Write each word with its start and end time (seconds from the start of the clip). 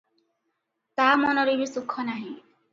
ତା 1.01 1.11
ମନରେ 1.25 1.55
ବି 1.63 1.71
ସୁଖ 1.77 2.09
ନାହିଁ। 2.11 2.35